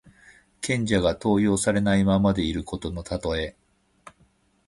[0.61, 3.55] 賢者が登用されないままでいることのたとえ。